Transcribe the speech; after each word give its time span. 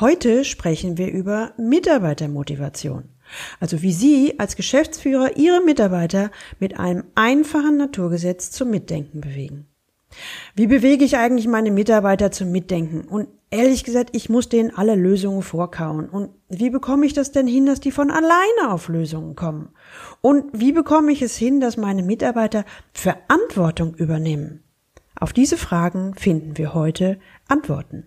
Heute 0.00 0.44
sprechen 0.44 0.96
wir 0.96 1.10
über 1.10 1.52
Mitarbeitermotivation. 1.56 3.04
Also 3.58 3.82
wie 3.82 3.92
Sie 3.92 4.38
als 4.38 4.54
Geschäftsführer 4.54 5.36
Ihre 5.36 5.60
Mitarbeiter 5.60 6.30
mit 6.60 6.78
einem 6.78 7.04
einfachen 7.16 7.76
Naturgesetz 7.76 8.52
zum 8.52 8.70
Mitdenken 8.70 9.20
bewegen. 9.20 9.66
Wie 10.54 10.68
bewege 10.68 11.04
ich 11.04 11.16
eigentlich 11.16 11.48
meine 11.48 11.72
Mitarbeiter 11.72 12.30
zum 12.30 12.52
Mitdenken? 12.52 13.08
Und 13.08 13.28
ehrlich 13.50 13.82
gesagt, 13.82 14.10
ich 14.14 14.28
muss 14.28 14.48
denen 14.48 14.72
alle 14.72 14.94
Lösungen 14.94 15.42
vorkauen. 15.42 16.08
Und 16.08 16.30
wie 16.48 16.70
bekomme 16.70 17.04
ich 17.04 17.12
das 17.12 17.32
denn 17.32 17.48
hin, 17.48 17.66
dass 17.66 17.80
die 17.80 17.90
von 17.90 18.12
alleine 18.12 18.72
auf 18.72 18.88
Lösungen 18.88 19.34
kommen? 19.34 19.70
Und 20.20 20.44
wie 20.52 20.72
bekomme 20.72 21.10
ich 21.10 21.22
es 21.22 21.36
hin, 21.36 21.60
dass 21.60 21.76
meine 21.76 22.04
Mitarbeiter 22.04 22.64
Verantwortung 22.92 23.96
übernehmen? 23.96 24.62
Auf 25.18 25.32
diese 25.32 25.56
Fragen 25.56 26.14
finden 26.14 26.56
wir 26.56 26.72
heute 26.72 27.18
Antworten. 27.48 28.06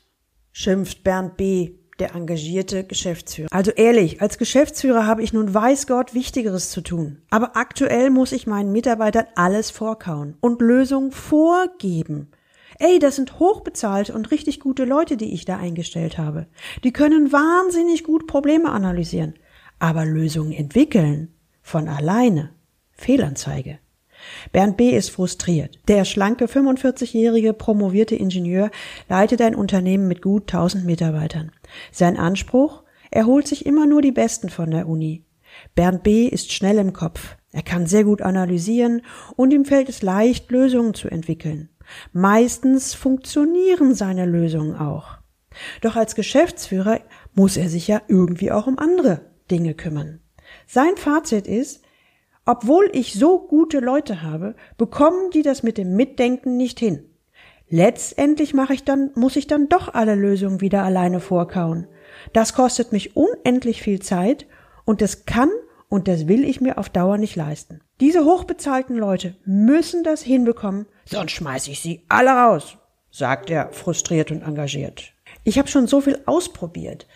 schimpft 0.51 1.03
Bernd 1.03 1.37
B., 1.37 1.75
der 1.99 2.15
engagierte 2.15 2.83
Geschäftsführer. 2.83 3.49
Also 3.51 3.69
ehrlich, 3.71 4.21
als 4.21 4.39
Geschäftsführer 4.39 5.05
habe 5.05 5.21
ich 5.21 5.33
nun 5.33 5.53
weiß 5.53 5.85
Gott 5.85 6.15
Wichtigeres 6.15 6.71
zu 6.71 6.81
tun. 6.81 7.21
Aber 7.29 7.55
aktuell 7.55 8.09
muss 8.09 8.31
ich 8.31 8.47
meinen 8.47 8.71
Mitarbeitern 8.71 9.25
alles 9.35 9.69
vorkauen 9.69 10.35
und 10.41 10.61
Lösungen 10.61 11.11
vorgeben. 11.11 12.31
Ey, 12.79 12.97
das 12.97 13.17
sind 13.17 13.37
hochbezahlte 13.37 14.15
und 14.15 14.31
richtig 14.31 14.59
gute 14.59 14.85
Leute, 14.85 15.15
die 15.15 15.33
ich 15.33 15.45
da 15.45 15.57
eingestellt 15.57 16.17
habe. 16.17 16.47
Die 16.83 16.91
können 16.91 17.31
wahnsinnig 17.31 18.03
gut 18.03 18.25
Probleme 18.25 18.71
analysieren. 18.71 19.35
Aber 19.77 20.03
Lösungen 20.03 20.51
entwickeln 20.51 21.35
von 21.61 21.87
alleine. 21.87 22.49
Fehlanzeige. 22.93 23.77
Bernd 24.51 24.77
B. 24.77 24.89
ist 24.91 25.09
frustriert. 25.09 25.79
Der 25.87 26.05
schlanke 26.05 26.45
45-jährige 26.45 27.53
promovierte 27.53 28.15
Ingenieur 28.15 28.71
leitet 29.09 29.41
ein 29.41 29.55
Unternehmen 29.55 30.07
mit 30.07 30.21
gut 30.21 30.43
1000 30.43 30.85
Mitarbeitern. 30.85 31.51
Sein 31.91 32.17
Anspruch? 32.17 32.83
Er 33.09 33.25
holt 33.25 33.47
sich 33.47 33.65
immer 33.65 33.85
nur 33.85 34.01
die 34.01 34.11
Besten 34.11 34.49
von 34.49 34.71
der 34.71 34.87
Uni. 34.87 35.25
Bernd 35.75 36.03
B. 36.03 36.27
ist 36.27 36.51
schnell 36.51 36.77
im 36.77 36.93
Kopf. 36.93 37.35
Er 37.51 37.63
kann 37.63 37.85
sehr 37.85 38.05
gut 38.05 38.21
analysieren 38.21 39.01
und 39.35 39.51
ihm 39.51 39.65
fällt 39.65 39.89
es 39.89 40.01
leicht, 40.01 40.49
Lösungen 40.51 40.93
zu 40.93 41.09
entwickeln. 41.09 41.69
Meistens 42.13 42.93
funktionieren 42.93 43.93
seine 43.93 44.25
Lösungen 44.25 44.75
auch. 44.75 45.17
Doch 45.81 45.97
als 45.97 46.15
Geschäftsführer 46.15 47.01
muss 47.33 47.57
er 47.57 47.69
sich 47.69 47.87
ja 47.87 48.01
irgendwie 48.07 48.51
auch 48.51 48.67
um 48.67 48.79
andere 48.79 49.21
Dinge 49.49 49.73
kümmern. 49.73 50.21
Sein 50.67 50.95
Fazit 50.95 51.47
ist, 51.47 51.83
obwohl 52.45 52.89
ich 52.93 53.13
so 53.13 53.39
gute 53.39 53.79
Leute 53.79 54.21
habe, 54.21 54.55
bekommen 54.77 55.31
die 55.31 55.43
das 55.43 55.63
mit 55.63 55.77
dem 55.77 55.95
Mitdenken 55.95 56.57
nicht 56.57 56.79
hin. 56.79 57.05
Letztendlich 57.69 58.53
mache 58.53 58.73
ich 58.73 58.83
dann, 58.83 59.11
muss 59.15 59.37
ich 59.37 59.47
dann 59.47 59.69
doch 59.69 59.93
alle 59.93 60.15
Lösungen 60.15 60.59
wieder 60.59 60.83
alleine 60.83 61.21
vorkauen. 61.21 61.87
Das 62.33 62.53
kostet 62.53 62.91
mich 62.91 63.15
unendlich 63.15 63.81
viel 63.81 64.01
Zeit 64.01 64.45
und 64.83 65.01
das 65.01 65.25
kann 65.25 65.49
und 65.87 66.07
das 66.07 66.27
will 66.27 66.43
ich 66.43 66.59
mir 66.59 66.77
auf 66.77 66.89
Dauer 66.89 67.17
nicht 67.17 67.35
leisten. 67.35 67.81
Diese 68.01 68.25
hochbezahlten 68.25 68.97
Leute 68.97 69.35
müssen 69.45 70.03
das 70.03 70.21
hinbekommen, 70.21 70.85
sonst 71.05 71.31
schmeiße 71.31 71.71
ich 71.71 71.79
sie 71.79 72.03
alle 72.09 72.31
raus, 72.31 72.77
sagt 73.09 73.49
er 73.49 73.71
frustriert 73.71 74.31
und 74.31 74.41
engagiert. 74.41 75.13
Ich 75.43 75.57
habe 75.57 75.69
schon 75.69 75.87
so 75.87 76.01
viel 76.01 76.19
ausprobiert. 76.25 77.07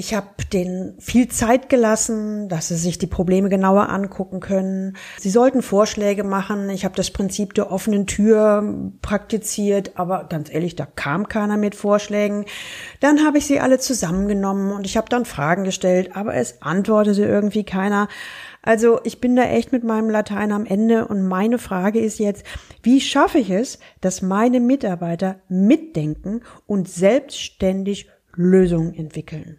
Ich 0.00 0.14
habe 0.14 0.28
denen 0.52 0.94
viel 1.00 1.26
Zeit 1.26 1.68
gelassen, 1.68 2.48
dass 2.48 2.68
sie 2.68 2.76
sich 2.76 2.98
die 2.98 3.08
Probleme 3.08 3.48
genauer 3.48 3.88
angucken 3.88 4.38
können. 4.38 4.96
Sie 5.18 5.28
sollten 5.28 5.60
Vorschläge 5.60 6.22
machen. 6.22 6.70
Ich 6.70 6.84
habe 6.84 6.94
das 6.94 7.10
Prinzip 7.10 7.52
der 7.54 7.72
offenen 7.72 8.06
Tür 8.06 8.92
praktiziert, 9.02 9.98
aber 9.98 10.28
ganz 10.28 10.54
ehrlich, 10.54 10.76
da 10.76 10.86
kam 10.86 11.26
keiner 11.26 11.56
mit 11.56 11.74
Vorschlägen. 11.74 12.44
Dann 13.00 13.26
habe 13.26 13.38
ich 13.38 13.46
sie 13.46 13.58
alle 13.58 13.80
zusammengenommen 13.80 14.70
und 14.70 14.86
ich 14.86 14.96
habe 14.96 15.08
dann 15.08 15.24
Fragen 15.24 15.64
gestellt, 15.64 16.14
aber 16.14 16.32
es 16.36 16.62
antwortete 16.62 17.24
irgendwie 17.24 17.64
keiner. 17.64 18.06
Also 18.62 19.00
ich 19.02 19.20
bin 19.20 19.34
da 19.34 19.46
echt 19.46 19.72
mit 19.72 19.82
meinem 19.82 20.10
Latein 20.10 20.52
am 20.52 20.64
Ende 20.64 21.08
und 21.08 21.26
meine 21.26 21.58
Frage 21.58 21.98
ist 21.98 22.20
jetzt, 22.20 22.44
wie 22.84 23.00
schaffe 23.00 23.38
ich 23.38 23.50
es, 23.50 23.80
dass 24.00 24.22
meine 24.22 24.60
Mitarbeiter 24.60 25.40
mitdenken 25.48 26.42
und 26.68 26.88
selbstständig 26.88 28.08
Lösungen 28.36 28.94
entwickeln? 28.94 29.58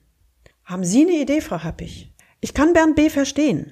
Haben 0.69 0.83
Sie 0.83 1.01
eine 1.01 1.13
Idee, 1.13 1.41
Frau 1.41 1.63
Happig? 1.63 2.11
Ich 2.41 2.53
kann 2.53 2.73
Bernd 2.73 2.95
B. 2.95 3.09
verstehen. 3.09 3.71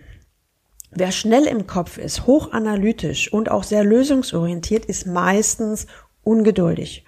Wer 0.90 1.12
schnell 1.12 1.46
im 1.46 1.68
Kopf 1.68 2.00
ist, 2.00 2.26
hochanalytisch 2.26 3.32
und 3.32 3.52
auch 3.52 3.64
sehr 3.64 3.84
lösungsorientiert, 3.84 4.84
ist 4.86 5.06
meistens 5.06 5.86
ungeduldig. 6.24 7.06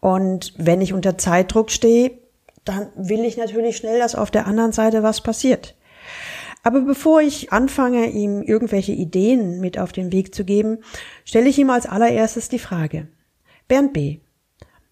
Und 0.00 0.54
wenn 0.58 0.80
ich 0.80 0.92
unter 0.92 1.18
Zeitdruck 1.18 1.70
stehe, 1.70 2.18
dann 2.64 2.88
will 2.96 3.24
ich 3.24 3.36
natürlich 3.36 3.76
schnell, 3.76 4.00
dass 4.00 4.16
auf 4.16 4.32
der 4.32 4.48
anderen 4.48 4.72
Seite 4.72 5.04
was 5.04 5.20
passiert. 5.20 5.76
Aber 6.64 6.80
bevor 6.80 7.20
ich 7.20 7.52
anfange, 7.52 8.10
ihm 8.10 8.42
irgendwelche 8.42 8.90
Ideen 8.90 9.60
mit 9.60 9.78
auf 9.78 9.92
den 9.92 10.10
Weg 10.10 10.34
zu 10.34 10.44
geben, 10.44 10.78
stelle 11.24 11.48
ich 11.48 11.60
ihm 11.60 11.70
als 11.70 11.86
allererstes 11.86 12.48
die 12.48 12.58
Frage. 12.58 13.06
Bernd 13.68 13.92
B., 13.92 14.18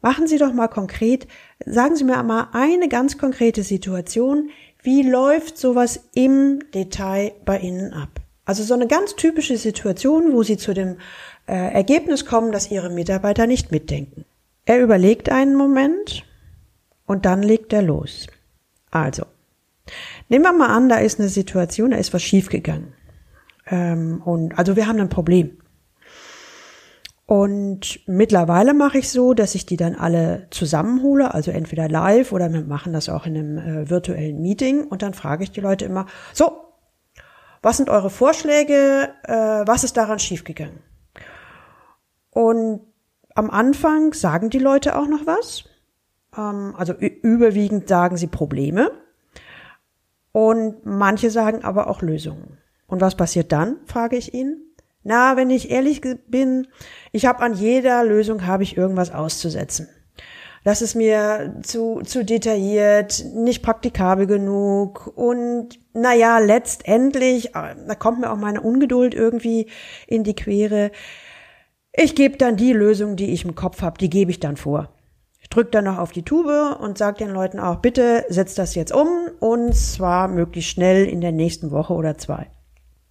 Machen 0.07 0.29
Sie 0.29 0.39
doch 0.39 0.53
mal 0.53 0.69
konkret, 0.69 1.27
sagen 1.65 1.97
Sie 1.97 2.05
mir 2.05 2.23
mal 2.23 2.49
eine 2.53 2.89
ganz 2.89 3.19
konkrete 3.19 3.63
Situation. 3.63 4.51
Wie 4.83 5.03
läuft 5.03 5.59
sowas 5.59 6.01
im 6.15 6.61
Detail 6.75 7.33
bei 7.45 7.59
Ihnen 7.59 7.93
ab? 7.93 8.21
Also 8.45 8.63
so 8.63 8.75
eine 8.75 8.87
ganz 8.87 9.17
typische 9.17 9.57
Situation, 9.57 10.33
wo 10.33 10.43
Sie 10.43 10.57
zu 10.57 10.75
dem 10.75 10.99
äh, 11.47 11.55
Ergebnis 11.55 12.27
kommen, 12.27 12.53
dass 12.53 12.71
Ihre 12.71 12.91
Mitarbeiter 12.91 13.47
nicht 13.47 13.73
mitdenken. 13.73 14.25
Er 14.65 14.83
überlegt 14.83 15.31
einen 15.31 15.57
Moment 15.57 16.25
und 17.07 17.25
dann 17.25 17.43
legt 17.43 17.73
er 17.73 17.83
los. 17.83 18.27
Also, 18.91 19.25
nehmen 20.29 20.45
wir 20.45 20.53
mal 20.53 20.75
an, 20.75 20.89
da 20.89 20.97
ist 20.99 21.19
eine 21.19 21.29
Situation, 21.29 21.91
da 21.91 21.97
ist 21.97 22.15
was 22.15 22.23
schiefgegangen. 22.23 22.93
Ähm, 23.67 24.23
und 24.25 24.59
also 24.59 24.77
wir 24.77 24.87
haben 24.87 25.01
ein 25.01 25.09
Problem. 25.09 25.59
Und 27.27 28.01
mittlerweile 28.07 28.73
mache 28.73 28.99
ich 28.99 29.11
so, 29.11 29.35
dass 29.35 29.57
ich 29.57 29.67
die 29.67 29.77
dann 29.77 29.97
alle 29.97 30.47
zusammenhole, 30.51 31.35
also 31.35 31.51
entweder 31.51 31.89
live 31.89 32.31
oder 32.31 32.53
wir 32.53 32.63
machen 32.63 32.93
das 32.93 33.09
auch 33.09 33.27
in 33.27 33.37
einem 33.37 33.59
äh, 33.59 33.91
virtuellen 33.91 34.41
Meeting 34.41 34.85
und 34.85 35.03
dann 35.03 35.13
frage 35.13 35.43
ich 35.43 35.51
die 35.51 35.61
Leute 35.61 35.85
immer, 35.85 36.07
so, 36.33 36.53
was 37.63 37.79
sind 37.79 37.91
eure 37.91 38.11
Vorschläge, 38.11 39.11
äh, 39.25 39.33
was 39.67 39.83
ist 39.83 39.97
daran 39.97 40.21
schiefgegangen? 40.21 40.79
Und 42.31 42.83
am 43.35 43.51
Anfang 43.51 44.13
sagen 44.13 44.49
die 44.49 44.61
Leute 44.61 44.97
auch 44.97 45.09
noch 45.09 45.27
was, 45.27 45.65
ähm, 46.37 46.75
also 46.77 46.93
überwiegend 46.93 47.89
sagen 47.89 48.17
sie 48.17 48.29
Probleme 48.29 48.93
und 50.31 50.87
manche 50.87 51.31
sagen 51.31 51.65
aber 51.65 51.89
auch 51.89 52.03
Lösungen. 52.03 52.59
Und 52.87 53.01
was 53.01 53.17
passiert 53.17 53.51
dann, 53.51 53.79
frage 53.87 54.17
ich 54.17 54.33
ihn. 54.33 54.63
Na, 55.09 55.37
wenn 55.37 55.51
ich 55.51 55.71
ehrlich 55.71 56.01
bin, 56.27 56.67
ich 57.13 57.27
habe 57.27 57.39
an 57.39 57.55
jeder 57.55 58.03
Lösung 58.03 58.45
habe 58.45 58.65
ich 58.65 58.77
irgendwas 58.77 59.13
auszusetzen. 59.13 59.89
Das 60.65 60.83
ist 60.83 60.97
mir 60.97 61.61
zu, 61.63 62.01
zu 62.05 62.25
detailliert, 62.25 63.25
nicht 63.33 63.63
praktikabel 63.63 64.27
genug 64.27 65.13
und 65.15 65.79
naja, 65.93 66.41
letztendlich, 66.41 67.55
äh, 67.55 67.77
da 67.87 67.95
kommt 67.95 68.19
mir 68.19 68.33
auch 68.33 68.37
meine 68.37 68.63
Ungeduld 68.63 69.15
irgendwie 69.15 69.69
in 70.09 70.25
die 70.25 70.35
Quere. 70.35 70.91
Ich 71.93 72.17
gebe 72.17 72.37
dann 72.37 72.57
die 72.57 72.73
Lösung, 72.73 73.15
die 73.15 73.33
ich 73.33 73.45
im 73.45 73.55
Kopf 73.55 73.83
habe, 73.83 73.99
die 73.99 74.11
gebe 74.11 74.33
ich 74.33 74.41
dann 74.41 74.57
vor. 74.57 74.89
Ich 75.41 75.51
drücke 75.51 75.71
dann 75.71 75.85
noch 75.85 75.99
auf 75.99 76.11
die 76.11 76.25
Tube 76.25 76.81
und 76.81 76.99
sage 76.99 77.19
den 77.19 77.31
Leuten 77.31 77.61
auch, 77.61 77.77
bitte 77.77 78.25
setzt 78.29 78.59
das 78.59 78.75
jetzt 78.75 78.93
um 78.93 79.07
und 79.39 79.73
zwar 79.73 80.27
möglichst 80.27 80.73
schnell 80.73 81.07
in 81.07 81.21
der 81.21 81.31
nächsten 81.31 81.71
Woche 81.71 81.95
oder 81.95 82.19
zwei. 82.19 82.49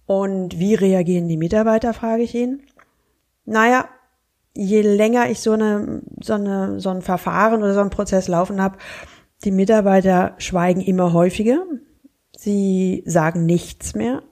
Und 0.06 0.58
wie 0.58 0.74
reagieren 0.74 1.28
die 1.28 1.36
Mitarbeiter, 1.36 1.92
frage 1.92 2.22
ich 2.22 2.34
ihn. 2.34 2.62
Naja, 3.44 3.88
je 4.54 4.80
länger 4.82 5.28
ich 5.30 5.40
so 5.40 5.52
eine, 5.52 6.02
so 6.20 6.34
eine, 6.34 6.80
so 6.80 6.90
ein 6.90 7.02
Verfahren 7.02 7.62
oder 7.62 7.74
so 7.74 7.80
einen 7.80 7.90
Prozess 7.90 8.28
laufen 8.28 8.62
habe, 8.62 8.78
die 9.44 9.50
Mitarbeiter 9.50 10.34
schweigen 10.38 10.80
immer 10.80 11.12
häufiger. 11.12 11.64
Sie 12.36 13.02
sagen 13.06 13.46
nichts 13.46 13.94
mehr, 13.94 14.22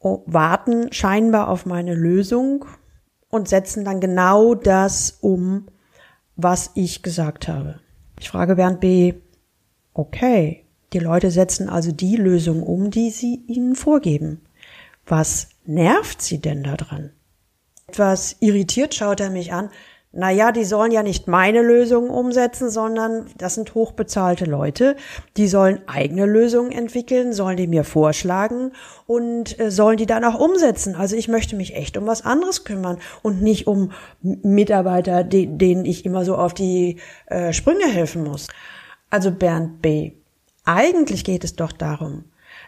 warten 0.00 0.92
scheinbar 0.92 1.48
auf 1.48 1.66
meine 1.66 1.94
Lösung 1.94 2.64
und 3.28 3.48
setzen 3.48 3.84
dann 3.84 4.00
genau 4.00 4.54
das 4.54 5.18
um, 5.20 5.66
was 6.36 6.70
ich 6.74 7.02
gesagt 7.02 7.48
habe. 7.48 7.80
Ich 8.18 8.30
frage 8.30 8.56
Bernd 8.56 8.80
B., 8.80 9.14
Okay, 9.98 10.66
die 10.92 10.98
Leute 10.98 11.30
setzen 11.30 11.70
also 11.70 11.90
die 11.90 12.16
Lösung 12.16 12.62
um, 12.62 12.90
die 12.90 13.08
sie 13.08 13.42
ihnen 13.46 13.74
vorgeben. 13.74 14.42
Was 15.06 15.48
nervt 15.64 16.20
sie 16.20 16.40
denn 16.40 16.64
daran? 16.64 17.12
Etwas 17.88 18.36
irritiert 18.40 18.94
schaut 18.94 19.20
er 19.20 19.30
mich 19.30 19.52
an. 19.52 19.70
Na 20.18 20.30
ja, 20.30 20.50
die 20.50 20.64
sollen 20.64 20.92
ja 20.92 21.02
nicht 21.02 21.28
meine 21.28 21.60
Lösungen 21.60 22.08
umsetzen, 22.08 22.70
sondern 22.70 23.26
das 23.36 23.54
sind 23.54 23.74
hochbezahlte 23.74 24.46
Leute. 24.46 24.96
Die 25.36 25.46
sollen 25.46 25.80
eigene 25.86 26.24
Lösungen 26.24 26.72
entwickeln, 26.72 27.34
sollen 27.34 27.58
die 27.58 27.66
mir 27.66 27.84
vorschlagen 27.84 28.72
und 29.06 29.60
äh, 29.60 29.70
sollen 29.70 29.98
die 29.98 30.06
dann 30.06 30.24
auch 30.24 30.40
umsetzen. 30.40 30.94
Also 30.94 31.16
ich 31.16 31.28
möchte 31.28 31.54
mich 31.54 31.76
echt 31.76 31.98
um 31.98 32.06
was 32.06 32.24
anderes 32.24 32.64
kümmern 32.64 32.98
und 33.22 33.42
nicht 33.42 33.66
um 33.66 33.92
Mitarbeiter, 34.22 35.22
denen 35.22 35.84
ich 35.84 36.06
immer 36.06 36.24
so 36.24 36.36
auf 36.36 36.54
die 36.54 36.96
äh, 37.26 37.52
Sprünge 37.52 37.86
helfen 37.86 38.24
muss. 38.24 38.48
Also 39.10 39.30
Bernd 39.30 39.82
B. 39.82 40.12
Eigentlich 40.64 41.24
geht 41.24 41.44
es 41.44 41.56
doch 41.56 41.72
darum, 41.72 42.24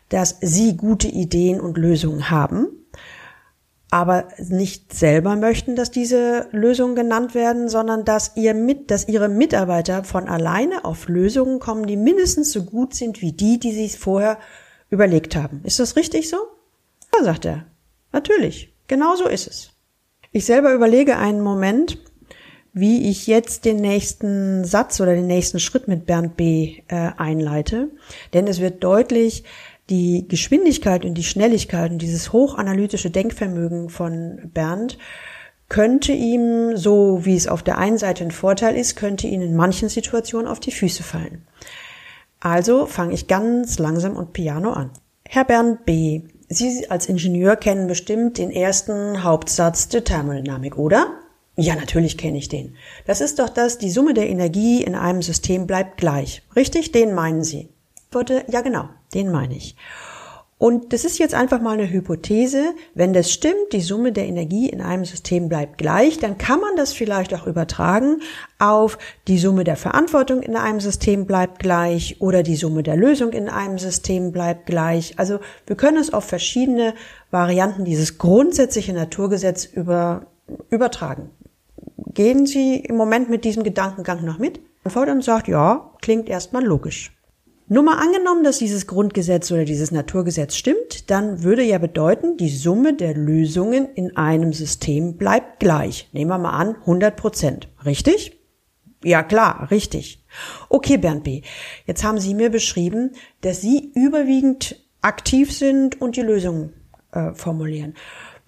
dass 0.08 0.37
Sie 0.40 0.76
gute 0.76 1.08
Ideen 1.08 1.60
und 1.60 1.76
Lösungen 1.76 2.31
haben 2.31 2.78
aber 3.90 4.28
nicht 4.38 4.93
selber 4.93 5.37
möchten, 5.37 5.75
dass 5.75 5.90
diese 5.90 6.49
Lösungen 6.52 6.94
genannt 6.94 7.34
werden, 7.34 7.69
sondern 7.69 8.05
dass 8.05 8.37
ihr 8.37 8.52
mit, 8.52 8.90
dass 8.90 9.08
ihre 9.08 9.28
Mitarbeiter 9.28 10.05
von 10.05 10.28
alleine 10.28 10.84
auf 10.84 11.08
Lösungen 11.08 11.58
kommen, 11.58 11.87
die 11.87 11.96
mindestens 11.96 12.52
so 12.52 12.64
gut 12.64 12.94
sind 12.94 13.22
wie 13.22 13.32
die, 13.32 13.58
die 13.58 13.72
sie 13.72 13.88
vorher 13.88 14.38
überlegt 14.90 15.37
haben. 15.37 15.62
Ist 15.64 15.78
das 15.78 15.96
richtig 15.96 16.28
so? 16.28 16.37
Ja, 17.14 17.25
sagt 17.25 17.46
er. 17.46 17.64
Natürlich. 18.12 18.75
Genau 18.88 19.16
so 19.16 19.26
ist 19.26 19.46
es. 19.46 19.70
Ich 20.32 20.44
selber 20.44 20.75
überlege 20.75 21.16
einen 21.16 21.40
Moment, 21.40 21.99
wie 22.75 23.08
ich 23.08 23.26
jetzt 23.26 23.64
den 23.64 23.76
nächsten 23.76 24.64
Satz 24.64 25.00
oder 25.00 25.14
den 25.14 25.26
nächsten 25.26 25.61
Schritt 25.61 25.88
mit 25.88 26.04
Bernd 26.04 26.37
B. 26.37 26.82
Äh, 26.88 27.12
einleite. 27.16 27.88
Denn 28.34 28.46
es 28.46 28.61
wird 28.61 28.84
deutlich, 28.84 29.44
die 29.90 30.26
Geschwindigkeit 30.29 31.05
und 31.05 31.14
die 31.14 31.25
Schnelligkeit 31.25 31.90
und 31.90 32.02
dieses 32.02 32.32
hochanalytische 32.32 33.11
Denkvermögen 33.11 33.88
von 33.88 34.50
Bernd 34.52 34.99
könnte 35.69 36.12
ihm, 36.12 36.76
so 36.76 37.25
wie 37.25 37.37
es 37.37 37.49
auf 37.49 37.62
der 37.62 37.79
einen 37.79 37.99
Seite 37.99 38.25
ein 38.25 38.31
Vorteil 38.31 38.76
ist, 38.76 38.96
könnte 38.96 39.26
ihn 39.26 39.43
in 39.43 39.56
manchen 39.56 39.88
Situationen 39.88 40.49
auf 40.49 40.61
die 40.61 40.73
Füße 40.73 41.02
fallen. 41.02 41.46
Also 42.40 42.87
fange 42.87 43.14
ich 43.14 43.26
ganz 43.26 43.79
langsam 43.79 44.17
und 44.17 44.32
piano 44.32 44.73
an. 44.73 44.90
Herr 45.26 45.44
Bernd 45.44 45.85
B., 45.85 46.23
Sie 46.50 46.88
als 46.88 47.06
Ingenieur 47.06 47.56
kennen 47.56 47.88
bestimmt 47.88 48.38
den 48.38 48.50
ersten 48.50 49.23
Hauptsatz 49.23 49.88
der 49.88 50.02
Thermodynamik, 50.02 50.79
oder? 50.79 51.12
Ja, 51.56 51.75
natürlich 51.75 52.17
kenne 52.17 52.38
ich 52.38 52.49
den. 52.49 52.76
Das 53.06 53.20
ist 53.20 53.38
doch 53.38 53.50
das, 53.50 53.76
die 53.76 53.90
Summe 53.90 54.14
der 54.14 54.31
Energie 54.31 54.82
in 54.82 54.94
einem 54.94 55.20
System 55.20 55.67
bleibt 55.67 55.99
gleich. 55.99 56.43
Richtig? 56.56 56.93
Den 56.93 57.12
meinen 57.12 57.44
Sie. 57.44 57.69
Wurde, 58.10 58.44
ja 58.49 58.62
genau, 58.62 58.88
den 59.14 59.31
meine 59.31 59.56
ich. 59.56 59.76
Und 60.58 60.93
das 60.93 61.05
ist 61.05 61.19
jetzt 61.19 61.34
einfach 61.34 61.60
mal 61.60 61.75
eine 61.75 61.88
Hypothese. 61.88 62.75
Wenn 62.93 63.12
das 63.12 63.31
stimmt, 63.31 63.72
die 63.72 63.81
Summe 63.81 64.10
der 64.10 64.26
Energie 64.26 64.69
in 64.69 64.81
einem 64.81 65.05
System 65.05 65.49
bleibt 65.49 65.78
gleich, 65.78 66.19
dann 66.19 66.37
kann 66.37 66.60
man 66.60 66.75
das 66.75 66.93
vielleicht 66.93 67.32
auch 67.32 67.46
übertragen 67.46 68.22
auf 68.58 68.99
die 69.28 69.38
Summe 69.38 69.62
der 69.62 69.76
Verantwortung 69.76 70.43
in 70.43 70.56
einem 70.56 70.81
System 70.81 71.26
bleibt 71.26 71.60
gleich 71.60 72.20
oder 72.20 72.43
die 72.43 72.56
Summe 72.56 72.82
der 72.82 72.96
Lösung 72.96 73.31
in 73.31 73.49
einem 73.49 73.78
System 73.78 74.32
bleibt 74.32 74.66
gleich. 74.66 75.16
Also 75.16 75.38
wir 75.66 75.76
können 75.76 75.99
es 75.99 76.12
auf 76.12 76.25
verschiedene 76.25 76.94
Varianten 77.31 77.84
dieses 77.84 78.19
grundsätzliche 78.19 78.93
Naturgesetz 78.93 79.64
über, 79.64 80.26
übertragen. 80.70 81.31
Gehen 82.14 82.46
Sie 82.46 82.76
im 82.76 82.96
Moment 82.96 83.31
mit 83.31 83.44
diesem 83.44 83.62
Gedankengang 83.62 84.25
noch 84.25 84.38
mit? 84.38 84.61
Antwort 84.82 85.11
und 85.11 85.22
sagt, 85.22 85.46
ja, 85.46 85.90
klingt 86.00 86.28
erstmal 86.28 86.64
logisch. 86.64 87.12
Nur 87.70 87.82
mal 87.82 87.99
angenommen, 87.99 88.44
dass 88.44 88.59
dieses 88.59 88.87
Grundgesetz 88.87 89.50
oder 89.53 89.67
dieses 89.67 89.91
Naturgesetz 89.91 90.56
stimmt, 90.56 91.11
dann 91.11 91.43
würde 91.43 91.62
ja 91.62 91.76
bedeuten, 91.76 92.38
die 92.38 92.49
Summe 92.49 92.94
der 92.94 93.15
Lösungen 93.15 93.88
in 93.94 94.17
einem 94.17 94.55
System 94.55 95.19
bleibt 95.19 95.61
gleich. 95.61 96.09
Nehmen 96.12 96.31
wir 96.31 96.38
mal 96.38 96.59
an, 96.59 96.76
100 96.76 97.15
Prozent. 97.15 97.69
Richtig? 97.85 98.41
Ja 99.05 99.23
klar, 99.23 99.70
richtig. 99.70 100.25
Okay, 100.70 100.97
Bernd 100.97 101.25
B. 101.25 101.43
Jetzt 101.85 102.05
haben 102.05 102.19
Sie 102.19 102.35
mir 102.35 102.50
beschrieben, 102.50 103.12
dass 103.43 103.61
Sie 103.61 103.93
überwiegend 103.94 104.82
aktiv 105.03 105.53
sind 105.53 106.00
und 106.00 106.17
die 106.17 106.23
Lösungen 106.23 106.73
äh, 107.12 107.32
formulieren. 107.35 107.94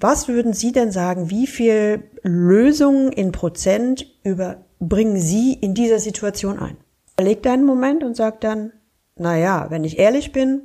Was 0.00 0.28
würden 0.28 0.54
Sie 0.54 0.72
denn 0.72 0.92
sagen, 0.92 1.28
wie 1.28 1.46
viel 1.46 2.04
Lösungen 2.22 3.12
in 3.12 3.32
Prozent 3.32 4.06
überbringen 4.24 5.20
Sie 5.20 5.52
in 5.52 5.74
dieser 5.74 5.98
Situation 5.98 6.58
ein? 6.58 6.78
Überlegt 7.18 7.46
einen 7.46 7.66
Moment 7.66 8.02
und 8.02 8.16
sagt 8.16 8.44
dann, 8.44 8.72
naja, 9.20 9.66
wenn 9.68 9.84
ich 9.84 9.98
ehrlich 9.98 10.32
bin, 10.32 10.62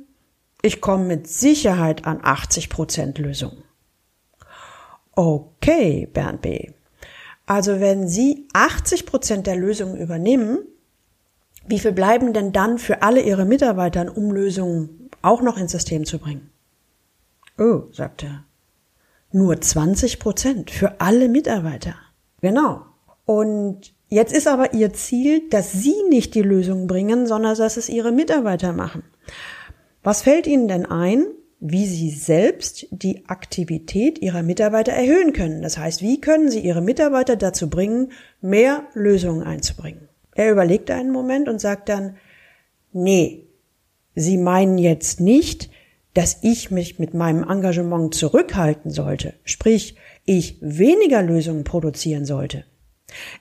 ich 0.62 0.80
komme 0.80 1.04
mit 1.04 1.28
Sicherheit 1.28 2.06
an 2.06 2.20
80 2.22 2.70
Prozent 2.70 3.18
Lösung. 3.18 3.58
Okay, 5.14 6.08
Bernd 6.12 6.40
B. 6.40 6.70
Also 7.44 7.80
wenn 7.80 8.08
Sie 8.08 8.48
80 8.54 9.04
Prozent 9.04 9.46
der 9.46 9.56
Lösungen 9.56 9.96
übernehmen, 9.96 10.58
wie 11.66 11.78
viel 11.78 11.92
bleiben 11.92 12.32
denn 12.32 12.52
dann 12.52 12.78
für 12.78 13.02
alle 13.02 13.20
Ihre 13.20 13.44
Mitarbeiter, 13.44 14.16
um 14.16 14.32
Lösungen 14.32 15.10
auch 15.20 15.42
noch 15.42 15.58
ins 15.58 15.72
System 15.72 16.06
zu 16.06 16.18
bringen? 16.18 16.50
Oh, 17.58 17.82
sagt 17.92 18.24
er. 18.24 18.44
Nur 19.32 19.60
20 19.60 20.18
Prozent 20.18 20.70
für 20.70 21.00
alle 21.00 21.28
Mitarbeiter. 21.28 21.96
Genau. 22.40 22.86
Und 23.26 23.92
Jetzt 24.08 24.32
ist 24.32 24.46
aber 24.46 24.72
Ihr 24.72 24.92
Ziel, 24.92 25.48
dass 25.50 25.72
Sie 25.72 25.94
nicht 26.08 26.34
die 26.34 26.42
Lösung 26.42 26.86
bringen, 26.86 27.26
sondern 27.26 27.56
dass 27.56 27.76
es 27.76 27.88
Ihre 27.88 28.12
Mitarbeiter 28.12 28.72
machen. 28.72 29.02
Was 30.02 30.22
fällt 30.22 30.46
Ihnen 30.46 30.68
denn 30.68 30.86
ein, 30.86 31.26
wie 31.58 31.86
Sie 31.86 32.10
selbst 32.10 32.86
die 32.90 33.26
Aktivität 33.26 34.20
Ihrer 34.20 34.44
Mitarbeiter 34.44 34.92
erhöhen 34.92 35.32
können? 35.32 35.62
Das 35.62 35.78
heißt, 35.78 36.02
wie 36.02 36.20
können 36.20 36.50
Sie 36.50 36.60
Ihre 36.60 36.82
Mitarbeiter 36.82 37.34
dazu 37.34 37.68
bringen, 37.68 38.12
mehr 38.40 38.84
Lösungen 38.94 39.42
einzubringen? 39.42 40.08
Er 40.34 40.52
überlegt 40.52 40.90
einen 40.90 41.10
Moment 41.10 41.48
und 41.48 41.60
sagt 41.60 41.88
dann, 41.88 42.16
nee, 42.92 43.48
Sie 44.14 44.38
meinen 44.38 44.78
jetzt 44.78 45.20
nicht, 45.20 45.70
dass 46.14 46.38
ich 46.42 46.70
mich 46.70 46.98
mit 46.98 47.12
meinem 47.12 47.42
Engagement 47.42 48.14
zurückhalten 48.14 48.90
sollte, 48.90 49.34
sprich, 49.44 49.96
ich 50.24 50.58
weniger 50.62 51.22
Lösungen 51.22 51.64
produzieren 51.64 52.24
sollte. 52.24 52.64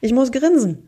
Ich 0.01 0.13
muss 0.13 0.31
grinsen, 0.31 0.87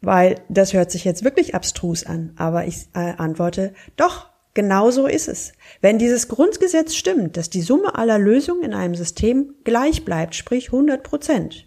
weil 0.00 0.36
das 0.48 0.72
hört 0.72 0.90
sich 0.90 1.04
jetzt 1.04 1.24
wirklich 1.24 1.54
abstrus 1.54 2.04
an, 2.04 2.32
aber 2.36 2.66
ich 2.66 2.86
äh, 2.94 3.14
antworte, 3.16 3.74
doch, 3.96 4.28
genau 4.54 4.90
so 4.90 5.06
ist 5.06 5.28
es. 5.28 5.52
Wenn 5.80 5.98
dieses 5.98 6.28
Grundgesetz 6.28 6.94
stimmt, 6.94 7.36
dass 7.36 7.50
die 7.50 7.62
Summe 7.62 7.94
aller 7.96 8.18
Lösungen 8.18 8.62
in 8.62 8.74
einem 8.74 8.94
System 8.94 9.54
gleich 9.64 10.04
bleibt, 10.04 10.34
sprich 10.34 10.72
100 10.72 11.02
Prozent, 11.02 11.66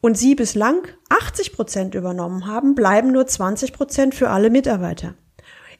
und 0.00 0.16
Sie 0.16 0.34
bislang 0.34 0.88
80 1.10 1.52
Prozent 1.52 1.94
übernommen 1.94 2.46
haben, 2.46 2.74
bleiben 2.74 3.12
nur 3.12 3.26
20 3.26 3.72
Prozent 3.72 4.14
für 4.14 4.30
alle 4.30 4.48
Mitarbeiter. 4.48 5.14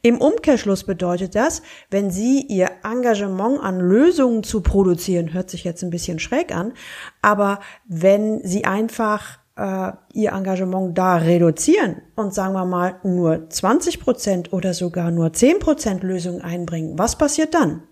Im 0.02 0.18
Umkehrschluss 0.18 0.84
bedeutet 0.84 1.34
das, 1.34 1.60
wenn 1.90 2.10
Sie 2.10 2.42
Ihr 2.42 2.70
Engagement 2.84 3.60
an 3.60 3.80
Lösungen 3.80 4.42
zu 4.42 4.62
produzieren, 4.62 5.34
hört 5.34 5.50
sich 5.50 5.64
jetzt 5.64 5.82
ein 5.82 5.90
bisschen 5.90 6.18
schräg 6.18 6.54
an, 6.54 6.72
aber 7.20 7.60
wenn 7.86 8.40
Sie 8.42 8.64
einfach 8.64 9.39
äh, 9.60 9.92
ihr 10.14 10.32
Engagement 10.32 10.96
da 10.96 11.16
reduzieren 11.16 12.02
und 12.16 12.32
sagen 12.32 12.54
wir 12.54 12.64
mal 12.64 12.96
nur 13.02 13.50
20 13.50 14.00
Prozent 14.00 14.52
oder 14.52 14.72
sogar 14.72 15.10
nur 15.10 15.32
10 15.32 15.58
Prozent 15.58 16.02
Lösungen 16.02 16.40
einbringen, 16.40 16.98
was 16.98 17.16
passiert 17.16 17.54
dann? 17.54 17.82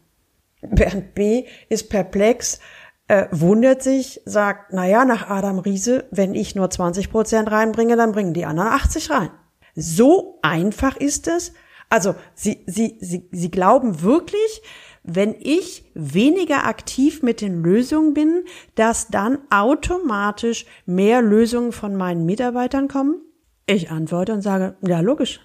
Bernd 0.62 1.14
B. 1.14 1.44
ist 1.68 1.90
perplex, 1.90 2.58
äh, 3.06 3.26
wundert 3.30 3.82
sich, 3.82 4.20
sagt, 4.24 4.72
na 4.72 4.86
ja, 4.86 5.04
nach 5.04 5.28
Adam 5.28 5.58
Riese, 5.58 6.06
wenn 6.10 6.34
ich 6.34 6.54
nur 6.54 6.70
20 6.70 7.10
Prozent 7.10 7.50
reinbringe, 7.50 7.96
dann 7.96 8.12
bringen 8.12 8.34
die 8.34 8.46
anderen 8.46 8.70
80 8.70 9.10
rein. 9.10 9.30
So 9.74 10.38
einfach 10.42 10.96
ist 10.96 11.28
es. 11.28 11.52
Also, 11.90 12.14
sie, 12.34 12.64
sie, 12.66 12.98
sie, 13.00 13.28
sie 13.30 13.50
glauben 13.50 14.02
wirklich, 14.02 14.62
wenn 15.10 15.34
ich 15.40 15.84
weniger 15.94 16.66
aktiv 16.66 17.22
mit 17.22 17.40
den 17.40 17.62
Lösungen 17.62 18.12
bin, 18.12 18.44
dass 18.74 19.08
dann 19.08 19.38
automatisch 19.50 20.66
mehr 20.84 21.22
Lösungen 21.22 21.72
von 21.72 21.96
meinen 21.96 22.26
Mitarbeitern 22.26 22.88
kommen? 22.88 23.22
Ich 23.66 23.90
antworte 23.90 24.34
und 24.34 24.42
sage, 24.42 24.76
ja, 24.86 25.00
logisch. 25.00 25.40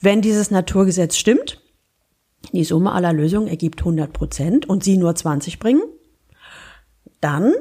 Wenn 0.00 0.20
dieses 0.20 0.50
Naturgesetz 0.50 1.16
stimmt, 1.16 1.60
die 2.52 2.64
Summe 2.64 2.92
aller 2.92 3.12
Lösungen 3.12 3.48
ergibt 3.48 3.80
100 3.80 4.12
Prozent 4.12 4.68
und 4.68 4.84
Sie 4.84 4.96
nur 4.96 5.14
20 5.14 5.58
bringen, 5.58 5.82
dann 7.20 7.52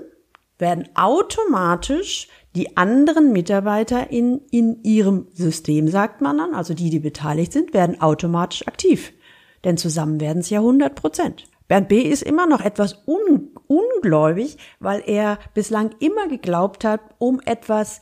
werden 0.58 0.88
automatisch 0.96 2.28
die 2.56 2.78
anderen 2.78 3.32
Mitarbeiter 3.32 4.12
in, 4.12 4.42
in 4.52 4.84
ihrem 4.84 5.28
System, 5.34 5.88
sagt 5.88 6.22
man 6.22 6.38
dann, 6.38 6.54
also 6.54 6.74
die, 6.74 6.90
die 6.90 7.00
beteiligt 7.00 7.54
sind, 7.54 7.74
werden 7.74 8.02
automatisch 8.02 8.68
aktiv. 8.68 9.14
Denn 9.64 9.78
zusammen 9.78 10.20
werden 10.20 10.40
es 10.40 10.50
ja 10.50 10.60
100 10.60 10.96
Prozent. 10.96 11.46
Bernd 11.68 11.88
B. 11.88 12.02
ist 12.02 12.24
immer 12.24 12.48
noch 12.48 12.62
etwas 12.62 13.04
un 13.06 13.52
ungläubig, 13.68 14.58
weil 14.80 15.04
er 15.06 15.38
bislang 15.54 15.92
immer 16.00 16.28
geglaubt 16.28 16.84
hat, 16.84 17.02
um 17.20 17.40
etwas 17.46 18.02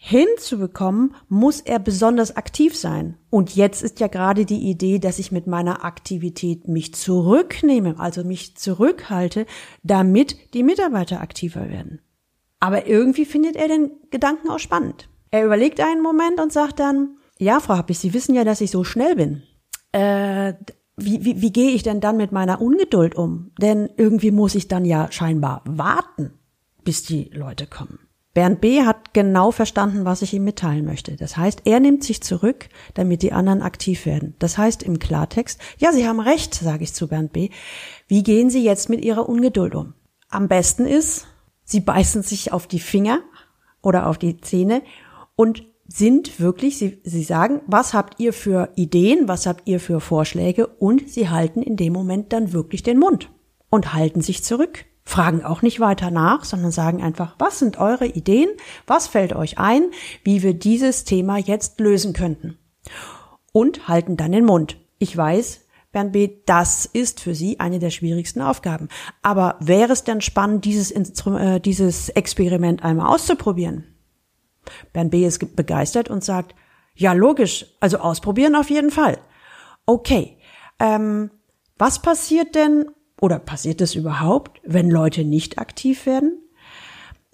hinzubekommen, 0.00 1.16
muss 1.28 1.60
er 1.60 1.80
besonders 1.80 2.36
aktiv 2.36 2.76
sein. 2.76 3.18
Und 3.30 3.56
jetzt 3.56 3.82
ist 3.82 3.98
ja 3.98 4.06
gerade 4.06 4.46
die 4.46 4.70
Idee, 4.70 5.00
dass 5.00 5.18
ich 5.18 5.32
mit 5.32 5.48
meiner 5.48 5.84
Aktivität 5.84 6.68
mich 6.68 6.94
zurücknehme, 6.94 7.98
also 7.98 8.22
mich 8.22 8.56
zurückhalte, 8.56 9.44
damit 9.82 10.54
die 10.54 10.62
Mitarbeiter 10.62 11.20
aktiver 11.20 11.68
werden. 11.68 12.00
Aber 12.60 12.86
irgendwie 12.86 13.24
findet 13.24 13.56
er 13.56 13.66
den 13.66 13.90
Gedanken 14.10 14.48
auch 14.50 14.60
spannend. 14.60 15.08
Er 15.32 15.44
überlegt 15.44 15.80
einen 15.80 16.02
Moment 16.02 16.40
und 16.40 16.52
sagt 16.52 16.78
dann, 16.78 17.16
ja, 17.38 17.58
Frau 17.58 17.76
Happig, 17.76 17.98
Sie 17.98 18.14
wissen 18.14 18.36
ja, 18.36 18.44
dass 18.44 18.60
ich 18.60 18.70
so 18.70 18.84
schnell 18.84 19.16
bin. 19.16 19.42
Äh, 19.92 20.54
wie, 20.98 21.24
wie, 21.24 21.40
wie 21.40 21.52
gehe 21.52 21.70
ich 21.70 21.82
denn 21.82 22.00
dann 22.00 22.16
mit 22.16 22.32
meiner 22.32 22.60
Ungeduld 22.60 23.14
um? 23.14 23.52
Denn 23.60 23.88
irgendwie 23.96 24.30
muss 24.30 24.54
ich 24.54 24.68
dann 24.68 24.84
ja 24.84 25.10
scheinbar 25.10 25.62
warten, 25.64 26.32
bis 26.84 27.02
die 27.02 27.30
Leute 27.32 27.66
kommen. 27.66 27.98
Bernd 28.34 28.60
B. 28.60 28.82
hat 28.82 29.14
genau 29.14 29.50
verstanden, 29.50 30.04
was 30.04 30.22
ich 30.22 30.32
ihm 30.32 30.44
mitteilen 30.44 30.84
möchte. 30.84 31.16
Das 31.16 31.36
heißt, 31.36 31.62
er 31.64 31.80
nimmt 31.80 32.04
sich 32.04 32.22
zurück, 32.22 32.68
damit 32.94 33.22
die 33.22 33.32
anderen 33.32 33.62
aktiv 33.62 34.06
werden. 34.06 34.34
Das 34.38 34.58
heißt 34.58 34.82
im 34.82 34.98
Klartext, 34.98 35.60
ja, 35.78 35.92
Sie 35.92 36.06
haben 36.06 36.20
recht, 36.20 36.54
sage 36.54 36.84
ich 36.84 36.94
zu 36.94 37.08
Bernd 37.08 37.32
B. 37.32 37.50
Wie 38.06 38.22
gehen 38.22 38.50
Sie 38.50 38.62
jetzt 38.62 38.90
mit 38.90 39.04
Ihrer 39.04 39.28
Ungeduld 39.28 39.74
um? 39.74 39.94
Am 40.28 40.46
besten 40.46 40.86
ist, 40.86 41.26
Sie 41.64 41.80
beißen 41.80 42.22
sich 42.22 42.52
auf 42.52 42.66
die 42.66 42.80
Finger 42.80 43.20
oder 43.82 44.06
auf 44.06 44.18
die 44.18 44.40
Zähne 44.40 44.82
und 45.34 45.64
sind 45.88 46.38
wirklich, 46.38 46.78
Sie, 46.78 47.00
Sie 47.02 47.22
sagen, 47.22 47.62
was 47.66 47.94
habt 47.94 48.20
ihr 48.20 48.32
für 48.32 48.70
Ideen, 48.76 49.26
was 49.26 49.46
habt 49.46 49.66
ihr 49.66 49.80
für 49.80 50.00
Vorschläge 50.00 50.66
und 50.66 51.08
Sie 51.08 51.28
halten 51.28 51.62
in 51.62 51.76
dem 51.76 51.92
Moment 51.92 52.32
dann 52.32 52.52
wirklich 52.52 52.82
den 52.82 52.98
Mund 52.98 53.30
und 53.70 53.94
halten 53.94 54.20
sich 54.20 54.44
zurück 54.44 54.84
fragen 55.08 55.42
auch 55.42 55.62
nicht 55.62 55.80
weiter 55.80 56.10
nach, 56.10 56.44
sondern 56.44 56.70
sagen 56.70 57.02
einfach, 57.02 57.34
was 57.38 57.58
sind 57.58 57.78
eure 57.78 58.04
Ideen? 58.04 58.50
Was 58.86 59.08
fällt 59.08 59.32
euch 59.34 59.58
ein, 59.58 59.90
wie 60.22 60.42
wir 60.42 60.52
dieses 60.52 61.04
Thema 61.04 61.38
jetzt 61.38 61.80
lösen 61.80 62.12
könnten? 62.12 62.58
Und 63.52 63.88
halten 63.88 64.18
dann 64.18 64.32
den 64.32 64.44
Mund. 64.44 64.76
Ich 64.98 65.16
weiß, 65.16 65.62
Bernd 65.92 66.12
B., 66.12 66.28
das 66.44 66.84
ist 66.84 67.20
für 67.20 67.34
Sie 67.34 67.58
eine 67.58 67.78
der 67.78 67.88
schwierigsten 67.88 68.42
Aufgaben. 68.42 68.88
Aber 69.22 69.56
wäre 69.60 69.94
es 69.94 70.04
denn 70.04 70.20
spannend, 70.20 70.66
dieses, 70.66 70.90
äh, 70.90 71.58
dieses 71.58 72.10
Experiment 72.10 72.84
einmal 72.84 73.06
auszuprobieren? 73.06 73.84
Bernd 74.92 75.10
B. 75.10 75.24
ist 75.24 75.56
begeistert 75.56 76.08
und 76.08 76.24
sagt, 76.24 76.54
ja, 76.94 77.12
logisch, 77.12 77.66
also 77.80 77.98
ausprobieren 77.98 78.54
auf 78.56 78.70
jeden 78.70 78.90
Fall. 78.90 79.18
Okay, 79.86 80.36
ähm, 80.80 81.30
was 81.78 82.02
passiert 82.02 82.54
denn, 82.54 82.86
oder 83.20 83.38
passiert 83.38 83.80
es 83.80 83.94
überhaupt, 83.94 84.60
wenn 84.64 84.90
Leute 84.90 85.24
nicht 85.24 85.58
aktiv 85.58 86.06
werden? 86.06 86.38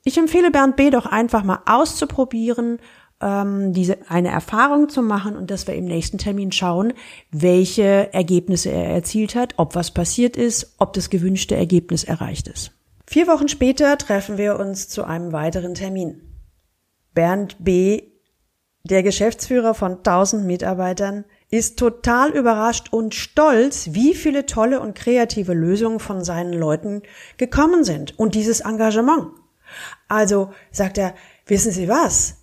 Ich 0.05 0.19
empfehle 0.19 0.51
Bernd 0.51 0.77
B. 0.77 0.91
doch 0.91 1.07
einfach 1.07 1.45
mal 1.45 1.61
auszuprobieren, 1.65 2.79
ähm, 3.23 3.73
diese 3.73 3.99
eine 4.09 4.29
Erfahrung 4.29 4.91
zu 4.91 5.03
machen 5.03 5.35
und 5.35 5.51
dass 5.51 5.67
wir 5.67 5.75
im 5.75 5.87
nächsten 5.87 6.19
Termin 6.19 6.53
schauen, 6.53 6.93
welche 7.31 8.13
Ergebnisse 8.13 8.71
er 8.71 8.91
erzielt 8.91 9.35
hat, 9.35 9.55
ob 9.57 9.75
was 9.75 9.93
passiert 9.93 10.37
ist, 10.37 10.75
ob 10.79 10.93
das 10.93 11.09
gewünschte 11.09 11.57
Ergebnis 11.57 12.05
erreicht 12.05 12.49
ist. 12.49 12.73
Vier 13.07 13.27
Wochen 13.27 13.49
später 13.49 13.97
treffen 13.97 14.37
wir 14.37 14.59
uns 14.59 14.89
zu 14.89 15.05
einem 15.05 15.33
weiteren 15.33 15.75
Termin. 15.75 16.21
Bernd 17.15 17.57
B., 17.65 18.03
der 18.83 19.03
Geschäftsführer 19.03 19.73
von 19.73 19.99
1000 19.99 20.45
Mitarbeitern, 20.45 21.25
ist 21.51 21.79
total 21.79 22.31
überrascht 22.31 22.93
und 22.93 23.15
stolz, 23.15 23.91
wie 23.93 24.15
viele 24.15 24.45
tolle 24.45 24.81
und 24.81 24.95
kreative 24.95 25.55
Lösungen 25.55 26.01
von 26.01 26.25
seinen 26.25 26.53
Leuten 26.53 27.03
gekommen 27.37 27.85
sind 27.85 28.19
und 28.19 28.35
dieses 28.35 28.61
Engagement. 28.61 29.29
Also 30.09 30.53
sagt 30.71 30.99
er, 30.99 31.15
wissen 31.47 31.73
Sie 31.73 31.89
was? 31.89 32.37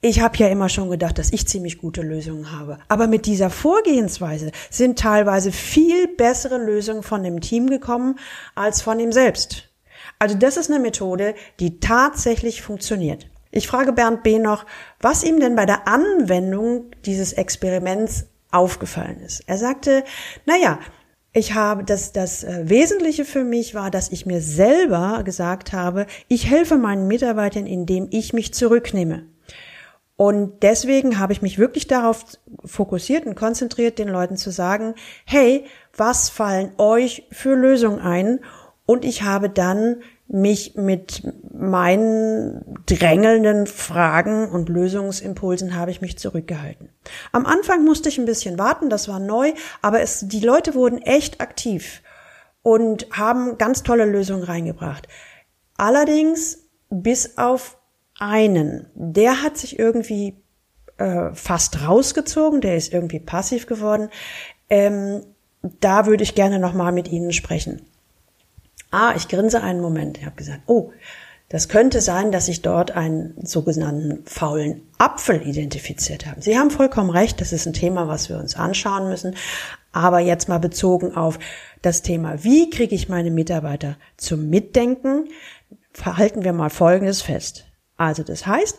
Ich 0.00 0.20
habe 0.20 0.36
ja 0.36 0.48
immer 0.48 0.68
schon 0.68 0.90
gedacht, 0.90 1.18
dass 1.18 1.32
ich 1.32 1.48
ziemlich 1.48 1.78
gute 1.78 2.02
Lösungen 2.02 2.52
habe. 2.52 2.78
Aber 2.88 3.06
mit 3.06 3.24
dieser 3.24 3.48
Vorgehensweise 3.48 4.50
sind 4.68 4.98
teilweise 4.98 5.50
viel 5.50 6.08
bessere 6.08 6.58
Lösungen 6.58 7.02
von 7.02 7.22
dem 7.22 7.40
Team 7.40 7.70
gekommen 7.70 8.18
als 8.54 8.82
von 8.82 9.00
ihm 9.00 9.12
selbst. 9.12 9.70
Also 10.18 10.36
das 10.36 10.56
ist 10.56 10.70
eine 10.70 10.80
Methode, 10.80 11.34
die 11.58 11.80
tatsächlich 11.80 12.60
funktioniert. 12.60 13.26
Ich 13.56 13.68
frage 13.68 13.92
Bernd 13.92 14.24
B. 14.24 14.40
noch, 14.40 14.66
was 15.00 15.22
ihm 15.22 15.38
denn 15.38 15.54
bei 15.54 15.64
der 15.64 15.86
Anwendung 15.86 16.86
dieses 17.04 17.32
Experiments 17.32 18.26
aufgefallen 18.50 19.20
ist. 19.20 19.44
Er 19.46 19.58
sagte, 19.58 20.02
naja, 20.44 20.80
ich 21.32 21.54
habe, 21.54 21.84
das, 21.84 22.12
das 22.12 22.42
äh, 22.42 22.68
Wesentliche 22.68 23.24
für 23.24 23.44
mich 23.44 23.74
war, 23.74 23.92
dass 23.92 24.10
ich 24.10 24.26
mir 24.26 24.40
selber 24.40 25.22
gesagt 25.24 25.72
habe, 25.72 26.06
ich 26.26 26.50
helfe 26.50 26.76
meinen 26.78 27.06
Mitarbeitern, 27.06 27.66
indem 27.66 28.08
ich 28.10 28.32
mich 28.32 28.52
zurücknehme. 28.54 29.26
Und 30.16 30.62
deswegen 30.64 31.20
habe 31.20 31.32
ich 31.32 31.42
mich 31.42 31.58
wirklich 31.58 31.86
darauf 31.86 32.24
fokussiert 32.64 33.24
und 33.24 33.36
konzentriert, 33.36 34.00
den 34.00 34.08
Leuten 34.08 34.36
zu 34.36 34.50
sagen, 34.50 34.94
hey, 35.24 35.64
was 35.96 36.28
fallen 36.28 36.72
euch 36.78 37.28
für 37.30 37.54
Lösungen 37.54 38.00
ein? 38.00 38.40
Und 38.84 39.04
ich 39.04 39.22
habe 39.22 39.48
dann 39.48 40.02
mich 40.26 40.74
mit 40.74 41.22
meinen 41.52 42.78
drängelnden 42.86 43.66
Fragen 43.66 44.48
und 44.48 44.68
Lösungsimpulsen 44.68 45.76
habe 45.76 45.90
ich 45.90 46.00
mich 46.00 46.18
zurückgehalten. 46.18 46.88
Am 47.32 47.46
Anfang 47.46 47.84
musste 47.84 48.08
ich 48.08 48.18
ein 48.18 48.24
bisschen 48.24 48.58
warten, 48.58 48.88
das 48.88 49.08
war 49.08 49.20
neu, 49.20 49.52
aber 49.82 50.00
es, 50.00 50.26
die 50.26 50.40
Leute 50.40 50.74
wurden 50.74 51.02
echt 51.02 51.40
aktiv 51.40 52.02
und 52.62 53.06
haben 53.12 53.58
ganz 53.58 53.82
tolle 53.82 54.06
Lösungen 54.06 54.44
reingebracht. 54.44 55.08
Allerdings 55.76 56.64
bis 56.88 57.36
auf 57.36 57.76
einen, 58.18 58.86
der 58.94 59.42
hat 59.42 59.58
sich 59.58 59.78
irgendwie 59.78 60.36
äh, 60.96 61.34
fast 61.34 61.86
rausgezogen, 61.86 62.60
der 62.60 62.76
ist 62.76 62.92
irgendwie 62.92 63.20
passiv 63.20 63.66
geworden. 63.66 64.08
Ähm, 64.70 65.22
da 65.80 66.06
würde 66.06 66.22
ich 66.22 66.34
gerne 66.34 66.58
nochmal 66.58 66.92
mit 66.92 67.08
Ihnen 67.08 67.32
sprechen. 67.32 67.82
Ah, 68.94 69.14
ich 69.16 69.26
grinse 69.26 69.60
einen 69.60 69.80
Moment. 69.80 70.18
Ich 70.18 70.24
habe 70.24 70.36
gesagt, 70.36 70.60
oh, 70.66 70.92
das 71.48 71.68
könnte 71.68 72.00
sein, 72.00 72.30
dass 72.30 72.46
ich 72.46 72.62
dort 72.62 72.92
einen 72.92 73.34
sogenannten 73.44 74.24
faulen 74.24 74.82
Apfel 74.98 75.42
identifiziert 75.42 76.26
habe. 76.26 76.40
Sie 76.40 76.56
haben 76.56 76.70
vollkommen 76.70 77.10
recht, 77.10 77.40
das 77.40 77.52
ist 77.52 77.66
ein 77.66 77.72
Thema, 77.72 78.06
was 78.06 78.28
wir 78.28 78.38
uns 78.38 78.54
anschauen 78.54 79.08
müssen. 79.08 79.34
Aber 79.90 80.20
jetzt 80.20 80.48
mal 80.48 80.58
bezogen 80.58 81.16
auf 81.16 81.40
das 81.82 82.02
Thema, 82.02 82.44
wie 82.44 82.70
kriege 82.70 82.94
ich 82.94 83.08
meine 83.08 83.32
Mitarbeiter 83.32 83.96
zum 84.16 84.48
Mitdenken, 84.48 85.28
verhalten 85.92 86.44
wir 86.44 86.52
mal 86.52 86.70
Folgendes 86.70 87.20
fest. 87.20 87.66
Also 87.96 88.22
das 88.22 88.46
heißt, 88.46 88.78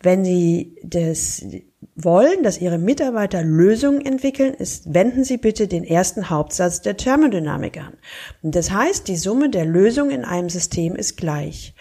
wenn 0.00 0.24
Sie 0.24 0.76
das 0.82 1.44
wollen, 1.94 2.42
dass 2.42 2.60
Ihre 2.60 2.78
Mitarbeiter 2.78 3.42
Lösungen 3.42 4.04
entwickeln, 4.04 4.54
ist, 4.54 4.92
wenden 4.92 5.24
Sie 5.24 5.38
bitte 5.38 5.66
den 5.66 5.84
ersten 5.84 6.28
Hauptsatz 6.30 6.82
der 6.82 6.96
Thermodynamik 6.96 7.78
an. 7.78 7.94
Das 8.42 8.70
heißt, 8.70 9.08
die 9.08 9.16
Summe 9.16 9.50
der 9.50 9.64
Lösungen 9.64 10.10
in 10.10 10.24
einem 10.24 10.50
System 10.50 10.94
ist 10.94 11.16
gleich. 11.16 11.74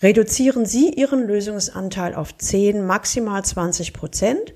Reduzieren 0.00 0.64
Sie 0.64 0.90
Ihren 0.90 1.26
Lösungsanteil 1.26 2.14
auf 2.14 2.36
10, 2.36 2.86
maximal 2.86 3.44
20 3.44 3.92
Prozent. 3.92 4.54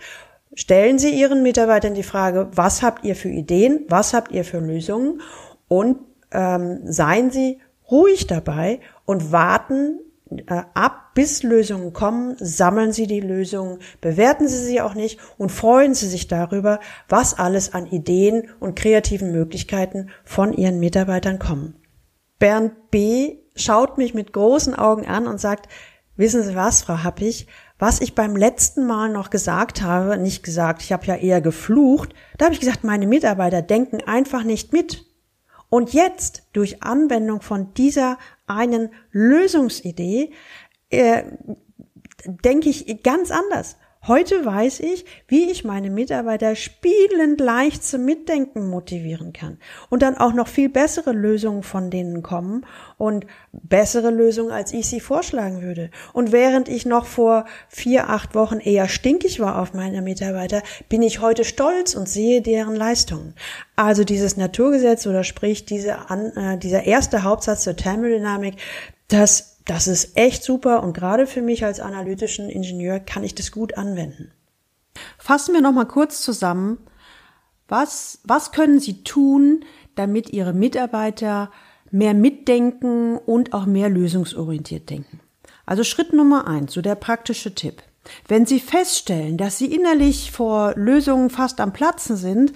Stellen 0.55 0.99
Sie 0.99 1.11
Ihren 1.11 1.43
Mitarbeitern 1.43 1.95
die 1.95 2.03
Frage, 2.03 2.49
was 2.55 2.83
habt 2.83 3.05
ihr 3.05 3.17
für 3.17 3.29
Ideen, 3.29 3.87
was 3.89 4.15
habt 4.15 4.33
ihr 4.33 4.45
für 4.45 4.59
Lösungen 4.59 5.21
und 5.69 5.99
ähm, 6.31 6.81
seien 6.85 7.31
Sie 7.31 7.61
ruhig 7.91 8.27
dabei 8.27 8.81
und 9.05 9.33
warten 9.33 10.01
ab, 10.75 11.15
bis 11.15 11.43
Lösungen 11.43 11.93
kommen, 11.93 12.37
sammeln 12.39 12.93
Sie 12.93 13.07
die 13.07 13.21
Lösungen, 13.21 13.79
bewerten 14.01 14.49
Sie 14.49 14.65
sie 14.65 14.81
auch 14.81 14.95
nicht 14.95 15.19
und 15.39 15.53
freuen 15.53 15.95
Sie 15.95 16.09
sich 16.09 16.29
darüber, 16.29 16.81
was 17.09 17.39
alles 17.39 17.75
an 17.75 17.87
Ideen 17.87 18.49
und 18.61 18.77
kreativen 18.77 19.33
Möglichkeiten 19.33 20.11
von 20.25 20.53
Ihren 20.53 20.81
Mitarbeitern 20.81 21.39
kommen. 21.39 21.75
Bernd 22.39 22.91
B. 22.91 23.39
schaut 23.55 23.99
mich 23.99 24.15
mit 24.15 24.33
großen 24.33 24.75
Augen 24.75 25.07
an 25.07 25.27
und 25.27 25.41
sagt, 25.41 25.69
wissen 26.17 26.43
Sie 26.43 26.55
was, 26.55 26.83
Frau 26.83 27.03
Happig, 27.03 27.47
was 27.79 28.01
ich 28.01 28.15
beim 28.15 28.37
letzten 28.37 28.87
Mal 28.87 29.11
noch 29.11 29.31
gesagt 29.31 29.83
habe, 29.83 30.17
nicht 30.17 30.43
gesagt, 30.43 30.83
ich 30.83 30.93
habe 30.93 31.07
ja 31.07 31.17
eher 31.17 31.41
geflucht, 31.41 32.15
da 32.39 32.47
habe 32.47 32.55
ich 32.55 32.61
gesagt, 32.61 32.85
meine 32.85 33.07
Mitarbeiter 33.07 33.61
denken 33.61 34.01
einfach 34.07 34.45
nicht 34.45 34.73
mit. 34.73 35.05
Und 35.73 35.95
jetzt, 35.95 36.43
durch 36.53 36.83
Anwendung 36.83 37.41
von 37.41 37.73
dieser 37.73 38.19
einen 38.47 38.93
Lösungsidee, 39.11 40.31
äh, 40.91 41.23
denke 42.27 42.69
ich 42.69 43.03
ganz 43.03 43.31
anders. 43.31 43.79
Heute 44.09 44.45
weiß 44.45 44.81
ich, 44.81 45.05
wie 45.29 45.49
ich 45.49 45.63
meine 45.63 45.89
Mitarbeiter 45.89 46.57
spielend 46.57 47.41
leicht 47.41 47.85
zum 47.85 48.05
Mitdenken 48.05 48.69
motivieren 48.69 49.33
kann 49.33 49.59
und 49.91 50.03
dann 50.03 50.17
auch 50.17 50.33
noch 50.33 50.49
viel 50.49 50.69
bessere 50.69 51.13
Lösungen 51.13 51.63
von 51.63 51.89
denen 51.89 52.21
kommen 52.25 52.67
und 52.99 53.27
bessere 53.53 54.11
Lösungen, 54.11 54.51
als 54.51 54.73
ich 54.73 54.89
sie 54.89 54.99
vorschlagen 54.99 55.63
würde. 55.63 55.89
Und 56.13 56.33
während 56.33 56.69
ich 56.69 56.85
noch 56.85 57.07
vor 57.07 57.45
vier, 57.69 58.09
acht 58.09 58.35
Wochen 58.35 58.59
eher 58.59 58.89
stinkig 58.89 59.39
war 59.39 59.61
auf 59.61 59.73
meine 59.73 60.03
Mitarbeiter, 60.03 60.65
bin 60.89 61.03
ich 61.03 61.21
heute 61.21 61.45
stolz 61.45 61.95
und 61.95 62.09
sehe 62.09 62.43
deren 62.43 62.75
Leistungen. 62.75 63.35
Also 63.77 64.03
dieses 64.03 64.37
Naturgesetz 64.37 65.07
oder 65.07 65.23
sprich 65.23 65.65
diese, 65.65 65.97
äh, 66.35 66.59
dieser 66.59 66.83
erste 66.83 67.23
Hauptsatz 67.23 67.63
zur 67.63 67.77
Thermodynamik, 67.77 68.57
das 69.07 69.52
das 69.65 69.87
ist 69.87 70.17
echt 70.17 70.43
super 70.43 70.83
und 70.83 70.93
gerade 70.93 71.27
für 71.27 71.43
mich 71.43 71.65
als 71.65 71.81
analytischen 71.81 72.49
Ingenieur 72.49 73.01
kann 73.01 73.25
ich 73.25 73.35
das 73.35 73.53
gut 73.53 73.77
anwenden. 73.77 74.33
Fassen 75.19 75.55
wir 75.55 75.61
noch 75.61 75.73
mal 75.73 75.87
kurz 75.87 76.21
zusammen, 76.23 76.79
was, 77.69 78.21
was 78.25 78.53
können 78.53 78.81
Sie 78.81 79.03
tun, 79.03 79.65
damit 79.95 80.31
Ihre 80.31 80.53
Mitarbeiter 80.53 81.51
mehr 81.91 82.15
mitdenken 82.15 83.17
und 83.17 83.53
auch 83.55 83.67
mehr 83.67 83.89
lösungsorientiert 83.89 84.91
denken? 84.91 85.21
Also 85.65 85.85
Schritt 85.85 86.13
Nummer 86.13 86.47
eins, 86.47 86.73
so 86.73 86.83
der 86.83 86.97
praktische 86.97 87.55
Tipp. 87.55 87.83
Wenn 88.27 88.47
Sie 88.47 88.59
feststellen, 88.59 89.39
dass 89.39 89.59
Sie 89.59 89.73
innerlich 89.73 90.33
vor 90.33 90.75
Lösungen 90.75 91.31
fast 91.31 91.61
am 91.61 91.73
Platzen 91.73 92.17
sind, 92.17 92.53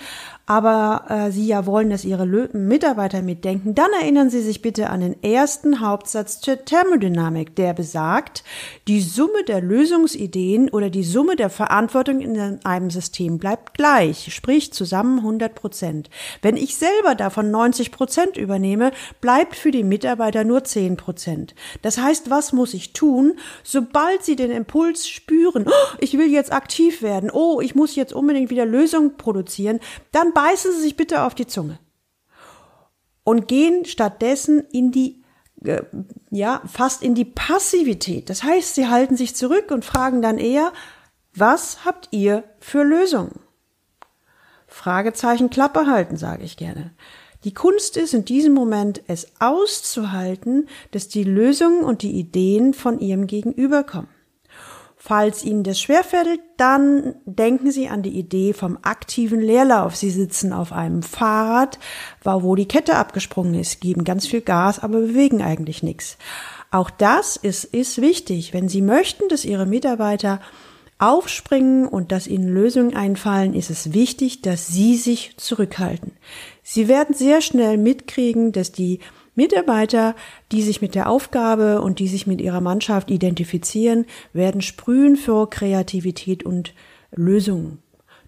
aber 0.46 1.04
äh, 1.08 1.32
Sie 1.32 1.46
ja 1.46 1.66
wollen, 1.66 1.90
dass 1.90 2.04
Ihre 2.04 2.24
Mitarbeiter 2.24 3.20
mitdenken, 3.20 3.74
dann 3.74 3.90
erinnern 4.00 4.30
Sie 4.30 4.40
sich 4.40 4.62
bitte 4.62 4.90
an 4.90 5.00
den 5.00 5.20
ersten 5.22 5.80
Hauptsatz 5.80 6.40
der 6.40 6.64
Thermodynamik, 6.64 7.56
der 7.56 7.74
besagt, 7.74 8.44
die 8.86 9.00
Summe 9.00 9.42
der 9.48 9.60
Lösungsideen 9.60 10.68
oder 10.70 10.88
die 10.88 11.02
Summe 11.02 11.34
der 11.34 11.50
Verantwortung 11.50 12.20
in 12.20 12.64
einem 12.64 12.90
System 12.90 13.38
bleibt 13.38 13.74
gleich, 13.74 14.32
sprich 14.32 14.72
zusammen 14.72 15.18
100 15.18 15.56
Prozent. 15.56 16.10
Wenn 16.42 16.56
ich 16.56 16.76
selber 16.76 17.16
davon 17.16 17.50
90 17.50 17.90
Prozent 17.90 18.36
übernehme, 18.36 18.92
bleibt 19.20 19.56
für 19.56 19.72
die 19.72 19.82
Mitarbeiter 19.82 20.44
nur 20.44 20.62
10 20.62 20.96
Prozent. 20.96 21.56
Das 21.82 21.98
heißt, 21.98 22.30
was 22.30 22.52
muss 22.52 22.72
ich 22.72 22.92
tun, 22.92 23.34
sobald 23.64 24.24
Sie 24.24 24.36
den 24.36 24.52
Impuls 24.52 25.08
spüren, 25.08 25.64
oh, 25.66 25.96
ich 25.98 26.16
will 26.16 26.30
jetzt 26.30 26.52
aktiv 26.52 27.02
werden, 27.02 27.30
oh, 27.32 27.60
ich 27.60 27.74
muss 27.74 27.96
jetzt 27.96 28.12
unbedingt 28.12 28.50
wieder 28.50 28.64
Lösungen 28.64 29.16
produzieren, 29.16 29.80
dann 30.12 30.34
beißen 30.36 30.70
Sie 30.72 30.82
sich 30.82 30.96
bitte 30.96 31.22
auf 31.22 31.34
die 31.34 31.46
Zunge 31.46 31.78
und 33.24 33.48
gehen 33.48 33.86
stattdessen 33.86 34.60
in 34.70 34.92
die 34.92 35.24
äh, 35.64 35.82
ja, 36.30 36.60
fast 36.66 37.02
in 37.02 37.14
die 37.14 37.24
Passivität. 37.24 38.28
Das 38.28 38.42
heißt, 38.42 38.74
sie 38.74 38.88
halten 38.88 39.16
sich 39.16 39.34
zurück 39.34 39.70
und 39.70 39.86
fragen 39.86 40.20
dann 40.20 40.36
eher, 40.36 40.74
was 41.34 41.86
habt 41.86 42.08
ihr 42.10 42.44
für 42.60 42.82
Lösungen? 42.82 43.40
Fragezeichen 44.66 45.48
Klappe 45.48 45.86
halten, 45.86 46.18
sage 46.18 46.44
ich 46.44 46.58
gerne. 46.58 46.92
Die 47.44 47.54
Kunst 47.54 47.96
ist 47.96 48.12
in 48.12 48.26
diesem 48.26 48.52
Moment, 48.52 49.02
es 49.06 49.28
auszuhalten, 49.40 50.68
dass 50.90 51.08
die 51.08 51.24
Lösungen 51.24 51.82
und 51.82 52.02
die 52.02 52.12
Ideen 52.12 52.74
von 52.74 52.98
ihrem 52.98 53.26
Gegenüber 53.26 53.84
kommen. 53.84 54.08
Falls 55.08 55.44
Ihnen 55.44 55.62
das 55.62 55.80
schwerfällt, 55.80 56.40
dann 56.56 57.14
denken 57.26 57.70
Sie 57.70 57.86
an 57.86 58.02
die 58.02 58.18
Idee 58.18 58.52
vom 58.52 58.76
aktiven 58.82 59.38
Leerlauf. 59.38 59.94
Sie 59.94 60.10
sitzen 60.10 60.52
auf 60.52 60.72
einem 60.72 61.04
Fahrrad, 61.04 61.78
wo 62.24 62.56
die 62.56 62.66
Kette 62.66 62.96
abgesprungen 62.96 63.54
ist, 63.54 63.80
geben 63.80 64.02
ganz 64.02 64.26
viel 64.26 64.40
Gas, 64.40 64.80
aber 64.80 64.98
bewegen 64.98 65.42
eigentlich 65.42 65.84
nichts. 65.84 66.18
Auch 66.72 66.90
das 66.90 67.36
ist, 67.36 67.62
ist 67.62 68.00
wichtig. 68.00 68.52
Wenn 68.52 68.68
Sie 68.68 68.82
möchten, 68.82 69.28
dass 69.28 69.44
Ihre 69.44 69.64
Mitarbeiter 69.64 70.40
aufspringen 70.98 71.86
und 71.86 72.10
dass 72.10 72.26
ihnen 72.26 72.48
Lösungen 72.48 72.96
einfallen, 72.96 73.54
ist 73.54 73.70
es 73.70 73.92
wichtig, 73.92 74.42
dass 74.42 74.66
sie 74.66 74.96
sich 74.96 75.36
zurückhalten. 75.36 76.14
Sie 76.64 76.88
werden 76.88 77.14
sehr 77.14 77.42
schnell 77.42 77.78
mitkriegen, 77.78 78.50
dass 78.50 78.72
die 78.72 78.98
Mitarbeiter, 79.36 80.16
die 80.50 80.62
sich 80.62 80.82
mit 80.82 80.94
der 80.94 81.08
Aufgabe 81.08 81.80
und 81.80 81.98
die 82.00 82.08
sich 82.08 82.26
mit 82.26 82.40
ihrer 82.40 82.60
Mannschaft 82.60 83.10
identifizieren, 83.10 84.06
werden 84.32 84.62
sprühen 84.62 85.16
für 85.16 85.48
Kreativität 85.48 86.44
und 86.44 86.74
Lösungen. 87.14 87.78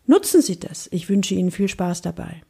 Nutzen 0.07 0.41
Sie 0.41 0.61
das. 0.61 0.88
Ich 0.93 1.09
wünsche 1.09 1.35
Ihnen 1.35 1.50
viel 1.50 1.69
Spaß 1.69 2.03
dabei. 2.03 2.43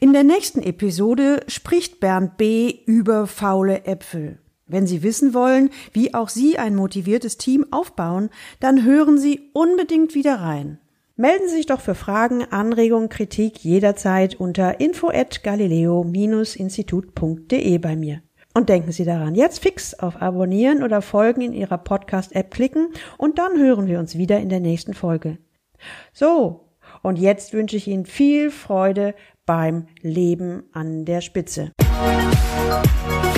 In 0.00 0.12
der 0.12 0.22
nächsten 0.22 0.62
Episode 0.62 1.40
spricht 1.48 1.98
Bernd 1.98 2.36
B. 2.36 2.80
über 2.86 3.26
faule 3.26 3.84
Äpfel. 3.84 4.38
Wenn 4.66 4.86
Sie 4.86 5.02
wissen 5.02 5.34
wollen, 5.34 5.70
wie 5.92 6.14
auch 6.14 6.28
Sie 6.28 6.58
ein 6.58 6.74
motiviertes 6.74 7.36
Team 7.38 7.66
aufbauen, 7.70 8.30
dann 8.60 8.84
hören 8.84 9.18
Sie 9.18 9.50
unbedingt 9.52 10.14
wieder 10.14 10.36
rein. 10.36 10.78
Melden 11.16 11.46
Sie 11.46 11.56
sich 11.56 11.66
doch 11.66 11.80
für 11.80 11.94
Fragen, 11.94 12.42
Anregungen, 12.50 13.10
Kritik 13.10 13.62
jederzeit 13.62 14.34
unter 14.34 14.80
info 14.80 15.10
at 15.10 15.42
galileo-institut.de 15.42 17.78
bei 17.78 17.96
mir. 17.96 18.22
Und 18.54 18.70
denken 18.70 18.92
Sie 18.92 19.04
daran, 19.04 19.34
jetzt 19.34 19.58
fix 19.58 19.92
auf 19.94 20.22
Abonnieren 20.22 20.82
oder 20.82 21.02
Folgen 21.02 21.42
in 21.42 21.52
Ihrer 21.52 21.76
Podcast-App 21.78 22.50
klicken 22.50 22.88
und 23.18 23.38
dann 23.38 23.58
hören 23.58 23.88
wir 23.88 23.98
uns 23.98 24.16
wieder 24.16 24.40
in 24.40 24.48
der 24.48 24.60
nächsten 24.60 24.94
Folge. 24.94 25.36
So, 26.14 26.68
und 27.02 27.18
jetzt 27.18 27.52
wünsche 27.52 27.76
ich 27.76 27.88
Ihnen 27.88 28.06
viel 28.06 28.50
Freude 28.50 29.14
beim 29.44 29.88
Leben 30.00 30.62
an 30.72 31.04
der 31.04 31.20
Spitze. 31.20 31.72
Musik 31.78 33.31